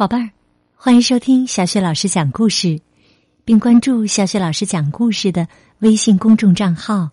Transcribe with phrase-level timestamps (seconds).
[0.00, 0.30] 宝贝儿，
[0.76, 2.80] 欢迎收听小雪老师讲故事，
[3.44, 5.46] 并关注小雪老师讲故事的
[5.80, 7.10] 微信公众账号。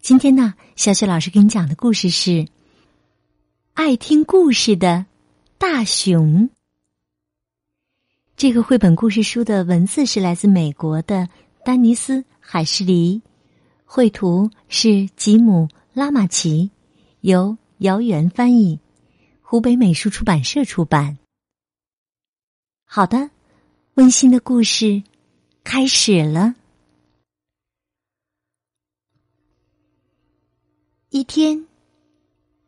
[0.00, 2.30] 今天呢，小雪老师给你讲的故事是
[3.74, 5.04] 《爱听故事的
[5.58, 6.44] 大熊》。
[8.38, 11.28] 这个绘本故事书的文字是来自美国的
[11.62, 13.20] 丹尼斯·海士黎，
[13.84, 16.70] 绘图是吉姆·拉马奇，
[17.20, 18.80] 由姚元翻译，
[19.42, 21.18] 湖北美术出版社出版。
[22.88, 23.30] 好的，
[23.94, 25.02] 温馨的故事
[25.64, 26.54] 开始了。
[31.10, 31.66] 一天，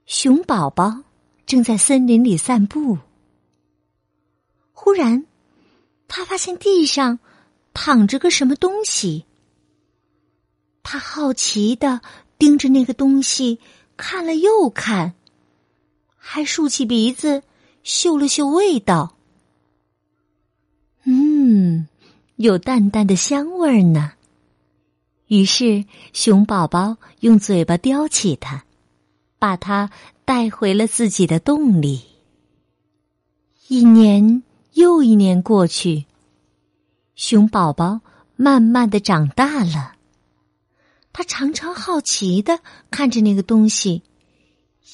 [0.07, 1.03] 熊宝宝
[1.47, 2.99] 正在森林里散步，
[4.73, 5.25] 忽然，
[6.09, 7.21] 他发现地上
[7.73, 9.25] 躺着个什么东西。
[10.83, 12.01] 他好奇的
[12.39, 13.61] 盯着那个东西
[13.97, 15.15] 看了又看，
[16.17, 17.45] 还竖起鼻子
[17.83, 19.15] 嗅了嗅味道。
[21.51, 21.89] 嗯，
[22.37, 24.13] 有淡淡的香味儿呢。
[25.29, 28.65] 于是，熊宝宝用嘴巴叼起它，
[29.39, 29.91] 把它
[30.27, 32.03] 带回了自己的洞里。
[33.69, 34.43] 一年
[34.75, 36.05] 又一年过去，
[37.15, 38.03] 熊宝宝
[38.37, 39.95] 慢慢的长大了。
[41.15, 44.03] 他常常好奇的看着那个东西，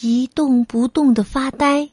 [0.02, 1.90] 一动不动的发呆。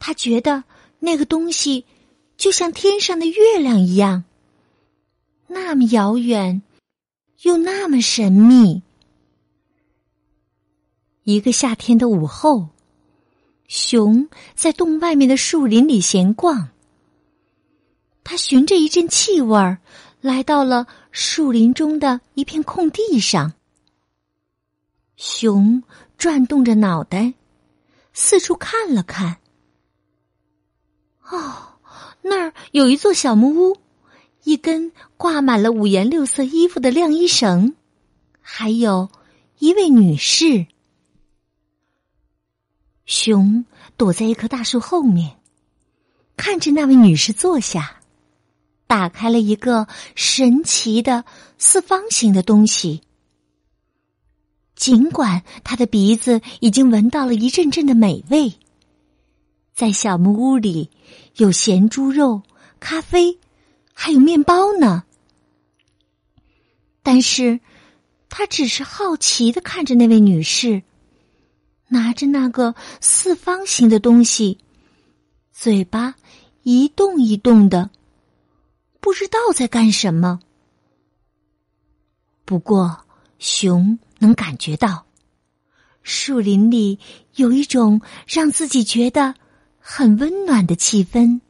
[0.00, 0.64] 他觉得
[0.98, 1.84] 那个东西。
[2.38, 4.22] 就像天上的月亮一样，
[5.48, 6.62] 那么遥远，
[7.42, 8.80] 又那么神秘。
[11.24, 12.68] 一个夏天的午后，
[13.66, 16.68] 熊在洞外面的树林里闲逛。
[18.22, 19.78] 他循着一阵气味儿，
[20.20, 23.52] 来到了树林中的一片空地上。
[25.16, 25.82] 熊
[26.16, 27.34] 转动着脑袋，
[28.12, 29.38] 四处看了看。
[31.28, 31.67] 哦。
[32.28, 33.78] 那儿有一座小木屋，
[34.44, 37.74] 一根挂满了五颜六色衣服的晾衣绳，
[38.40, 39.08] 还有
[39.58, 40.66] 一位女士。
[43.06, 43.64] 熊
[43.96, 45.38] 躲在一棵大树后面，
[46.36, 48.00] 看着那位女士坐下，
[48.86, 51.24] 打开了一个神奇的
[51.56, 53.00] 四方形的东西。
[54.76, 58.52] 尽管他的鼻子已经闻到了一阵阵的美味。
[59.74, 60.90] 在小木屋里，
[61.38, 62.42] 有咸猪肉、
[62.80, 63.38] 咖啡，
[63.94, 65.04] 还有面包呢。
[67.00, 67.60] 但是，
[68.28, 70.82] 他只是好奇的看着那位女士，
[71.86, 74.58] 拿着那个四方形的东西，
[75.52, 76.16] 嘴巴
[76.64, 77.88] 一动一动的，
[78.98, 80.40] 不知道在干什么。
[82.44, 83.04] 不过，
[83.38, 85.06] 熊能感觉到，
[86.02, 86.98] 树林里
[87.36, 89.36] 有一种让自己觉得。
[89.90, 91.40] 很温暖的气氛。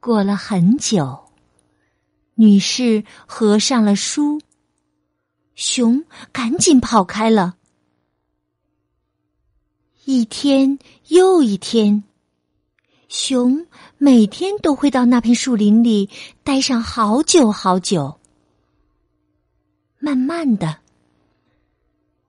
[0.00, 1.30] 过了很久，
[2.34, 4.40] 女士合上了书，
[5.54, 7.56] 熊赶紧跑开了。
[10.04, 12.02] 一天又一天，
[13.08, 13.64] 熊
[13.96, 16.10] 每天都会到那片树林里
[16.42, 18.20] 待上好久好久。
[20.00, 20.80] 慢慢的，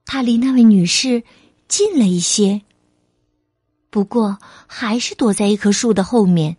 [0.04, 1.24] 他离那位女士
[1.66, 2.62] 近了一些。
[3.96, 4.36] 不过，
[4.66, 6.58] 还是躲在一棵树的后面。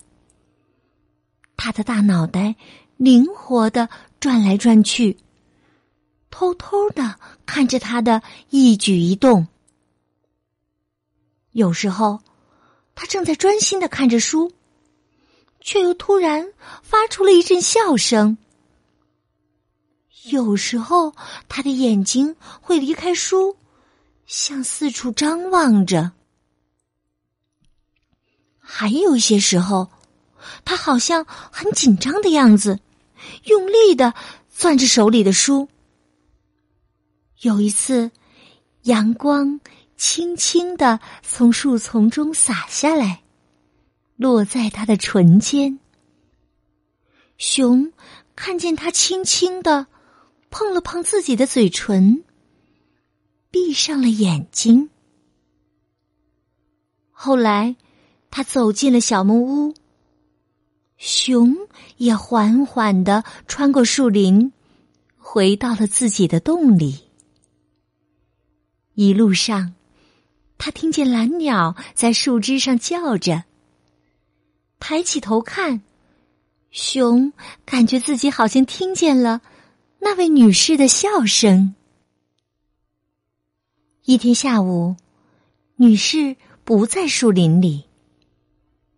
[1.55, 2.55] 他的大脑袋
[2.95, 3.89] 灵活的
[4.19, 5.19] 转来转去，
[6.31, 9.45] 偷偷的看着他的一举一动。
[11.51, 12.21] 有时候，
[12.95, 14.51] 他正在专心的看着书，
[15.61, 18.39] 却又突然发出了一阵笑声。
[20.23, 21.13] 有时候，
[21.47, 23.55] 他的眼睛会离开书，
[24.25, 26.13] 向四处张望着。
[28.69, 29.89] 还有一些时候，
[30.65, 32.81] 他好像很紧张的样子，
[33.45, 34.13] 用力的
[34.49, 35.69] 攥着手里的书。
[37.39, 38.11] 有一次，
[38.83, 39.61] 阳光
[39.95, 43.23] 轻轻的从树丛中洒下来，
[44.17, 45.79] 落在他的唇间。
[47.37, 47.93] 熊
[48.35, 49.87] 看见他轻轻的
[50.49, 52.21] 碰了碰自己的嘴唇，
[53.49, 54.89] 闭上了眼睛。
[57.11, 57.77] 后来。
[58.29, 59.73] 他走进了小木屋，
[60.97, 61.55] 熊
[61.97, 64.51] 也缓缓的穿过树林，
[65.17, 66.99] 回到了自己的洞里。
[68.93, 69.73] 一路上，
[70.57, 73.43] 他听见蓝鸟在树枝上叫着。
[74.79, 75.81] 抬起头看，
[76.69, 77.33] 熊
[77.65, 79.41] 感觉自己好像听见了
[79.99, 81.73] 那位女士的笑声。
[84.05, 84.95] 一天下午，
[85.77, 86.35] 女士。
[86.67, 87.86] 不在树林里。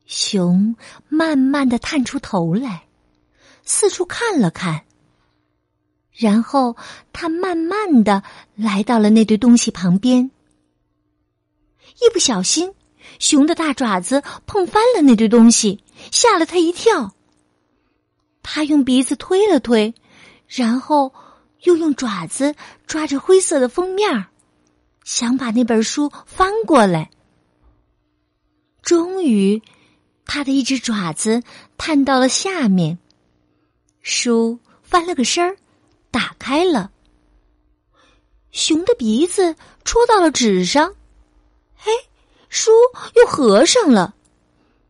[0.10, 0.76] 熊
[1.08, 2.88] 慢慢的探出头来，
[3.64, 4.84] 四处看了看，
[6.12, 6.76] 然后
[7.14, 8.24] 他慢慢的
[8.56, 10.32] 来到了那堆东西旁边。
[12.02, 12.74] 一不小心，
[13.20, 17.14] 熊的大爪子碰翻了那堆东西，吓了他一跳。
[18.42, 19.94] 他用鼻子推了推，
[20.48, 21.14] 然后
[21.66, 22.56] 又用爪子
[22.88, 24.26] 抓着灰色的封面，
[25.04, 27.12] 想把那本书翻过来。
[28.82, 29.62] 终于。
[30.32, 31.42] 他的一只爪子
[31.76, 33.00] 探到了下面，
[34.04, 35.58] 书翻了个身儿，
[36.12, 36.92] 打开了。
[38.52, 40.94] 熊的鼻子戳到了纸上，
[41.76, 41.92] 嘿，
[42.48, 42.70] 书
[43.16, 44.14] 又合上了。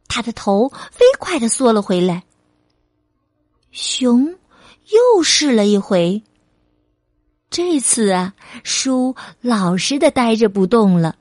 [0.09, 2.25] 他的头飞快的缩了回来。
[3.71, 4.37] 熊
[4.89, 6.21] 又试了一回，
[7.49, 8.33] 这次啊，
[8.65, 11.15] 书老实的呆着不动了。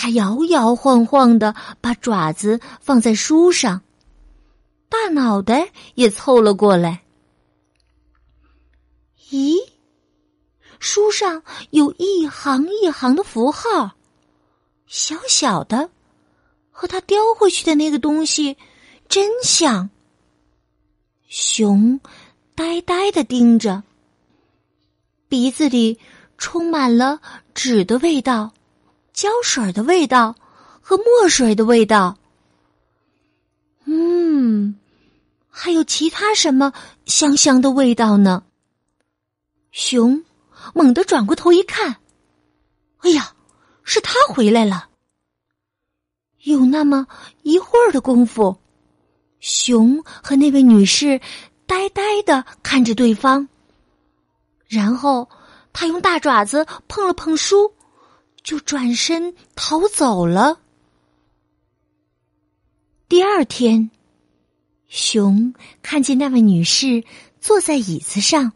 [0.00, 3.82] 他摇摇晃晃的把爪子放在书上，
[4.88, 7.02] 大脑袋也凑了过来。
[9.28, 9.56] 咦，
[10.78, 13.96] 书上有一行一行的符号，
[14.86, 15.90] 小小的，
[16.70, 18.56] 和他叼回去的那个东西
[19.08, 19.90] 真像。
[21.26, 21.98] 熊
[22.54, 23.82] 呆呆的盯着，
[25.28, 25.98] 鼻子里
[26.38, 27.20] 充满了
[27.52, 28.52] 纸的味道。
[29.18, 30.36] 胶水的味道
[30.80, 32.16] 和墨水的味道，
[33.84, 34.78] 嗯，
[35.50, 36.72] 还有其他什么
[37.04, 38.44] 香香的味道呢？
[39.72, 40.24] 熊
[40.72, 41.96] 猛地转过头一看，
[42.98, 43.32] 哎呀，
[43.82, 44.88] 是他回来了。
[46.44, 47.04] 有那么
[47.42, 48.56] 一会儿的功夫，
[49.40, 51.20] 熊和那位女士
[51.66, 53.48] 呆呆的看着对方，
[54.68, 55.28] 然后
[55.72, 57.74] 他用大爪子碰了碰书。
[58.48, 60.58] 就转身逃走了。
[63.06, 63.90] 第二天，
[64.86, 65.52] 熊
[65.82, 67.04] 看见那位女士
[67.42, 68.54] 坐在椅子上，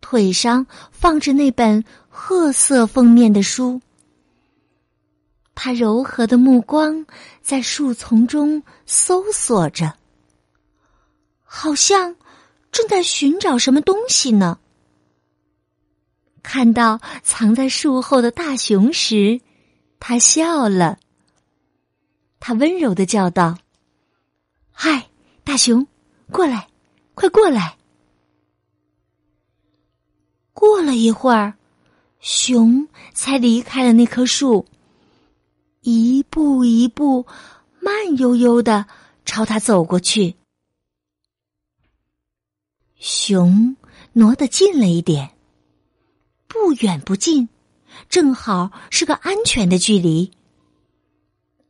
[0.00, 3.80] 腿上放着那本褐色封面的书。
[5.54, 7.06] 他柔和的目光
[7.40, 9.94] 在树丛中搜索着，
[11.44, 12.16] 好像
[12.72, 14.58] 正在寻找什么东西呢。
[16.42, 19.40] 看到藏在树后的大熊时，
[19.98, 20.98] 他笑了。
[22.38, 23.58] 他温柔的叫道
[24.72, 25.08] ：“嗨，
[25.44, 25.86] 大熊，
[26.30, 26.68] 过来，
[27.14, 27.76] 快过来！”
[30.52, 31.54] 过了一会儿，
[32.20, 34.66] 熊才离开了那棵树，
[35.80, 37.26] 一步一步，
[37.80, 38.86] 慢悠悠的
[39.24, 40.36] 朝他走过去。
[42.98, 43.76] 熊
[44.12, 45.30] 挪得近了一点。
[46.52, 47.48] 不远不近，
[48.08, 50.32] 正好是个安全的距离。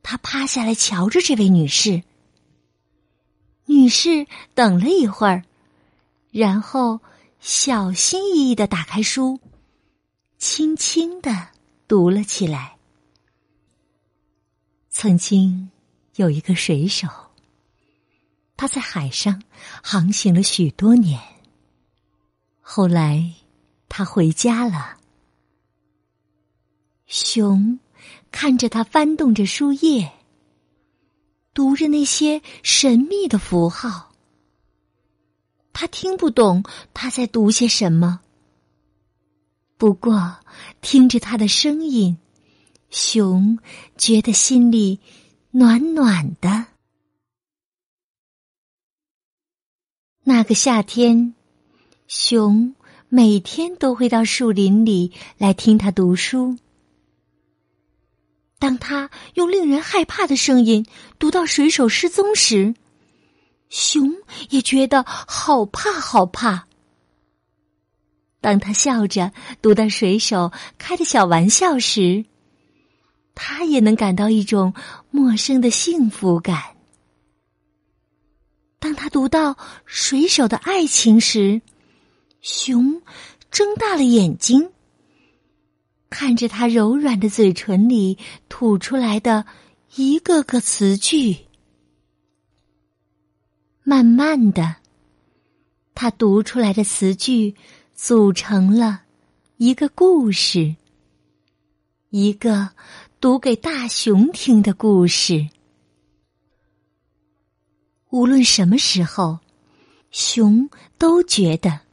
[0.03, 2.03] 他趴下来瞧着这位女士。
[3.67, 5.45] 女士等了一会儿，
[6.31, 6.99] 然后
[7.41, 9.39] 小心翼翼的打开书，
[10.39, 11.49] 轻轻的
[11.87, 12.79] 读了起来。
[14.89, 15.71] 曾经
[16.17, 17.07] 有一个水手，
[18.57, 19.43] 他在海上
[19.83, 21.21] 航行了许多年，
[22.63, 23.31] 后来。
[23.91, 24.99] 他回家了。
[27.07, 27.81] 熊
[28.31, 30.13] 看着他翻动着书页，
[31.53, 34.13] 读着那些神秘的符号。
[35.73, 36.63] 他听不懂
[36.95, 38.21] 他在读些什么，
[39.77, 40.39] 不过
[40.81, 42.17] 听着他的声音，
[42.91, 43.59] 熊
[43.97, 45.01] 觉得心里
[45.51, 46.67] 暖暖的。
[50.23, 51.35] 那个夏天，
[52.07, 52.77] 熊。
[53.13, 56.57] 每天都会到树林里来听他读书。
[58.61, 60.87] 当他用令人害怕的声音
[61.19, 62.73] 读到水手失踪时，
[63.69, 64.15] 熊
[64.51, 66.69] 也觉得好怕好怕。
[68.41, 72.25] 当他笑着读到水手开的小玩笑时，
[73.35, 74.73] 他也能感到一种
[75.11, 76.77] 陌生的幸福感。
[78.79, 81.61] 当他读到水手的爱情时，
[82.41, 83.00] 熊
[83.61, 84.71] 睁大了眼睛，
[86.09, 88.17] 看着他柔软的嘴唇里
[88.49, 89.45] 吐出来的
[89.97, 91.37] 一个个词句。
[93.83, 94.77] 慢慢的，
[95.95, 97.55] 他读出来的词句
[97.93, 99.03] 组成了
[99.59, 100.77] 一个故事，
[102.09, 102.71] 一个
[103.21, 105.51] 读给大熊听的故事。
[108.09, 109.39] 无论什么时候，
[110.11, 111.90] 熊都觉得。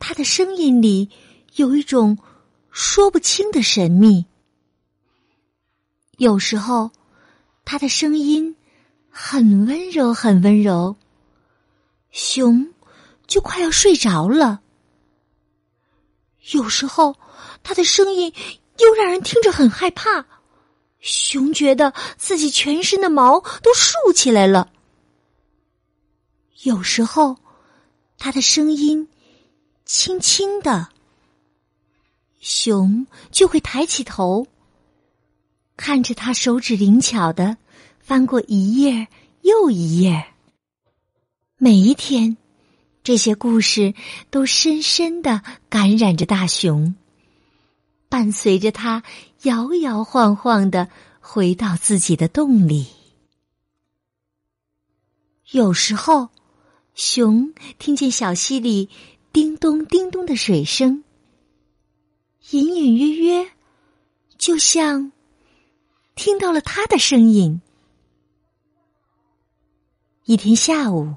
[0.00, 1.10] 他的声音里
[1.54, 2.18] 有一种
[2.70, 4.26] 说不清的神秘。
[6.16, 6.90] 有时候，
[7.64, 8.56] 他的声音
[9.10, 10.96] 很温柔，很温柔，
[12.10, 12.72] 熊
[13.26, 14.62] 就快要睡着了。
[16.52, 17.14] 有时候，
[17.62, 18.32] 他的声音
[18.78, 20.24] 又让人听着很害怕，
[20.98, 24.72] 熊觉得自己全身的毛都竖起来了。
[26.62, 27.36] 有时候，
[28.18, 29.06] 他的声音
[29.92, 30.88] 轻轻的，
[32.38, 34.46] 熊就会抬起头。
[35.76, 37.56] 看着他手指灵巧的
[37.98, 39.08] 翻过一页
[39.40, 40.32] 又一页，
[41.56, 42.36] 每一天，
[43.02, 43.92] 这些故事
[44.30, 46.94] 都深深的感染着大熊，
[48.08, 49.02] 伴随着他
[49.42, 52.86] 摇摇晃晃的回到自己的洞里。
[55.50, 56.28] 有时候，
[56.94, 58.88] 熊听见小溪里
[59.32, 61.04] 叮咚叮咚的水声，
[62.50, 63.50] 隐隐约约，
[64.36, 65.12] 就像。
[66.16, 67.62] 听到了他的声音。
[70.24, 71.14] 一天下午，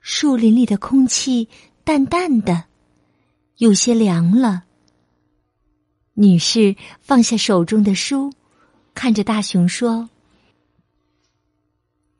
[0.00, 1.48] 树林里的空气
[1.82, 2.66] 淡淡的，
[3.56, 4.64] 有些凉了。
[6.14, 8.32] 女士放下手中的书，
[8.94, 10.08] 看着大熊说：“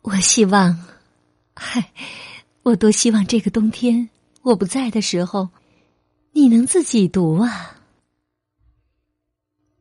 [0.03, 0.85] 我希望，
[1.55, 1.93] 嗨，
[2.65, 4.11] 我多希望这个冬天
[4.49, 5.51] 我不在的时候，
[6.33, 7.77] 你能自己读啊。”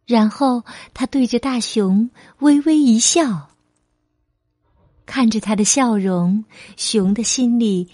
[0.05, 2.09] 然后，他对着大熊
[2.39, 3.49] 微微一笑，
[5.05, 6.43] 看着他的笑容，
[6.75, 7.89] 熊的心里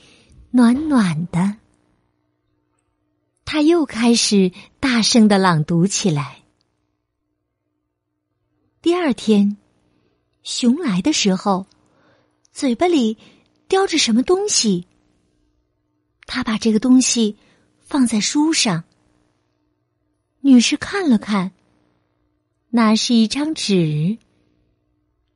[0.51, 1.58] 暖暖的。
[3.46, 6.39] 他又开始大声的朗读起来。
[8.82, 9.58] 第二天，
[10.42, 11.68] 熊来的时候，
[12.51, 13.18] 嘴巴里
[13.68, 14.88] 叼着什么东西。
[16.36, 17.38] 他把这个东西
[17.80, 18.86] 放在书上。
[20.42, 21.52] 女士看了看。
[22.72, 24.18] 那是一张纸。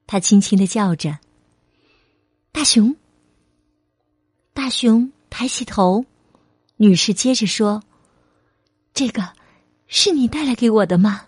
[0.07, 1.19] 他轻轻的叫着
[2.51, 2.95] ：“大熊。”
[4.55, 6.03] 大熊抬起头，
[6.77, 7.83] 女士接着说
[8.91, 9.33] ：“这个
[9.85, 11.27] 是你带来给我的吗？”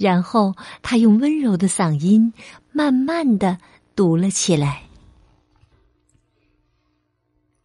[0.00, 2.32] 然后他用温柔的嗓音
[2.72, 3.58] 慢慢的
[3.94, 4.84] 读了起来：“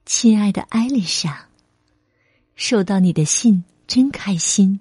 [0.10, 1.50] 亲爱的艾丽莎，
[2.56, 4.80] 收到你的信真开心。”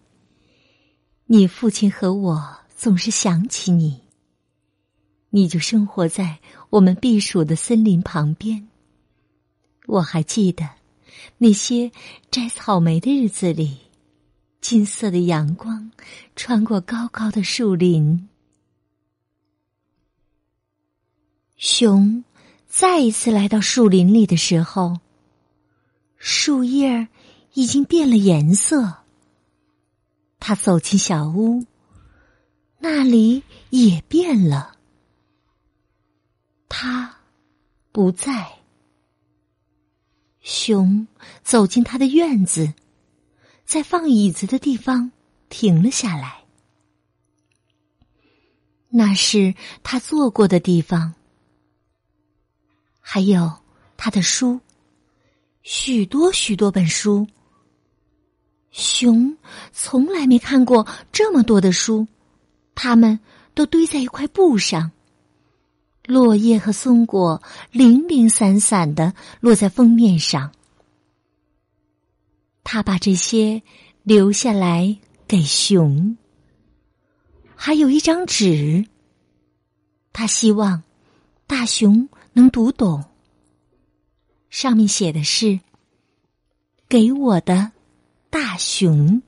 [1.27, 4.03] 你父亲和我总是想起你。
[5.31, 6.39] 你就生活在
[6.71, 8.69] 我们避暑的森林旁边。
[9.87, 10.65] 我还记得
[11.39, 11.91] 那些
[12.31, 13.79] 摘草莓的日子里，
[14.61, 15.91] 金色的阳光
[16.37, 18.29] 穿过高高的树林。
[21.57, 22.23] 熊
[22.69, 25.01] 再一次来到树林里的时候，
[26.17, 27.09] 树叶
[27.55, 29.05] 已经变了颜色。
[30.39, 31.65] 他走进小屋，
[32.79, 34.77] 那里也变了。
[36.69, 37.17] 他
[37.93, 38.53] 不在。
[40.43, 41.09] 熊
[41.43, 42.73] 走进他的院子，
[43.65, 45.11] 在放椅子的地方
[45.49, 46.45] 停了下来。
[48.89, 51.15] 那是他坐过的地方，
[53.01, 53.51] 还有
[53.97, 54.61] 他的书，
[55.69, 57.27] 许多许多本书。
[58.71, 59.37] 熊
[59.73, 62.07] 从来没看过这么多的书，
[62.77, 63.19] 它们
[63.53, 64.93] 都堆在一块布上。
[66.05, 67.43] 落叶和松果
[67.73, 70.53] 零零散散的落在封面上。
[72.63, 73.61] 他把这些
[74.05, 74.97] 留下来
[75.27, 76.17] 给熊。
[77.57, 78.87] 还有一张纸，
[80.13, 80.85] 他希望
[81.45, 83.05] 大熊能读懂。
[84.51, 85.61] 上面写的是
[86.89, 87.73] ：“给我的。”
[88.29, 89.23] 大熊，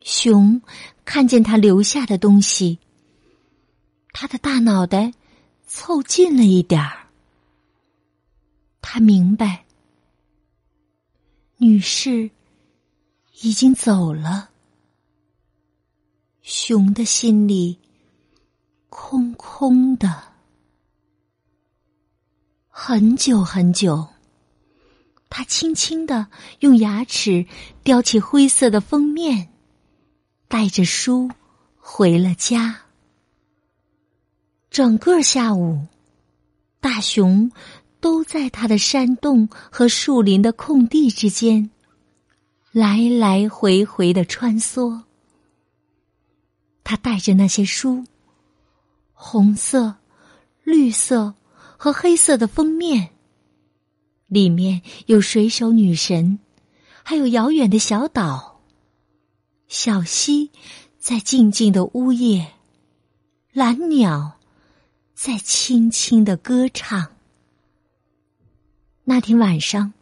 [0.00, 0.62] 熊
[1.04, 2.78] 看见他留下的东西，
[4.12, 5.12] 他的大脑袋
[5.66, 7.08] 凑近了一点儿。
[8.80, 9.64] 他明白，
[11.56, 12.30] 女士
[13.40, 14.50] 已经走了。
[16.42, 17.78] 熊的心里
[18.88, 20.31] 空空的，
[22.84, 24.08] 很久很久。
[25.30, 26.26] 他轻轻的
[26.58, 27.46] 用牙齿
[27.84, 29.52] 叼起灰色的封面，
[30.48, 31.30] 带着书
[31.76, 32.80] 回了家。
[34.68, 35.86] 整个下午，
[36.80, 37.52] 大熊
[38.00, 41.70] 都在他的山洞和树林的空地之间
[42.72, 45.00] 来来回回的穿梭。
[46.82, 48.04] 他带着那些书，
[49.12, 49.94] 红色、
[50.64, 51.32] 绿色
[51.82, 53.10] 和黑色的封面。
[54.28, 56.38] 里面有水手女神，
[57.02, 58.60] 还有遥远的小岛、
[59.66, 60.52] 小溪，
[61.00, 62.52] 在静静的呜咽，
[63.52, 64.38] 蓝鸟
[65.12, 67.16] 在轻轻的歌唱。
[69.02, 69.92] 那天晚上，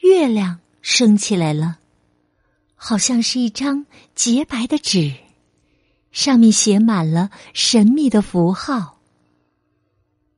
[0.00, 1.78] 月亮升起来了，
[2.74, 5.14] 好像是一张洁白的纸，
[6.10, 8.99] 上面写满了神秘的符号。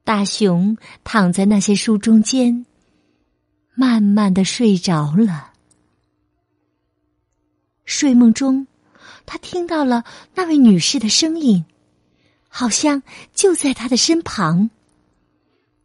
[0.04, 2.66] 大熊躺在那些书中间，
[3.74, 5.52] 慢慢的睡着了。
[7.84, 8.66] 睡梦中，
[9.26, 10.04] 他听到了
[10.34, 11.64] 那位女士的声音，
[12.48, 13.02] 好像
[13.34, 14.70] 就在他的身旁。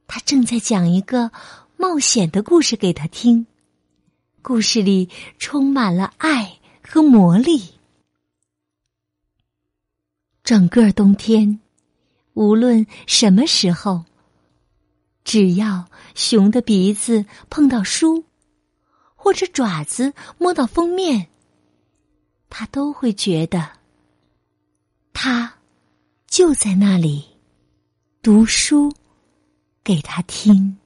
[0.08, 1.32] 他正在讲一个。
[1.80, 3.46] 冒险的故事给他听，
[4.42, 7.76] 故事里充满了爱和魔力。
[10.44, 11.60] 整个冬天，
[12.38, 14.06] 无论什么时候，
[15.24, 18.26] 只要熊的鼻子碰到书，
[19.16, 21.30] 或者爪子摸到封面，
[22.48, 23.68] 他都会觉得，
[25.14, 25.52] 他
[26.28, 27.26] 就在那里
[28.22, 28.94] 读书
[29.84, 30.78] 给他听。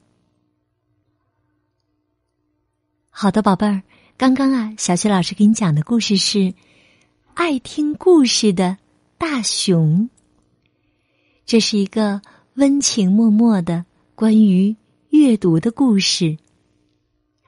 [3.09, 3.83] 好的，宝贝儿，
[4.15, 6.39] 刚刚啊，小雪老师给你讲的故事是
[7.33, 8.77] 《爱听故事的
[9.17, 10.09] 大熊》。
[11.51, 12.21] 这是一个
[12.53, 13.83] 温情脉脉的
[14.15, 14.73] 关于
[15.09, 16.37] 阅读的故事。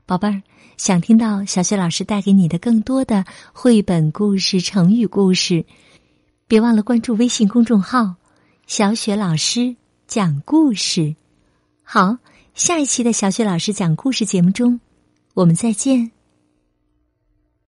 [0.06, 0.44] 宝贝儿，
[0.76, 5.64] 想听到小雪老师带给你的更多的绘本故事、成语故事，
[6.50, 8.16] 别忘了关注微信公众号
[8.68, 9.74] “小雪老师
[10.06, 11.16] 讲故事”。
[11.82, 12.18] 好，
[12.56, 14.82] 下一期的小雪老师讲故事节目中。
[15.34, 16.12] 我们再见。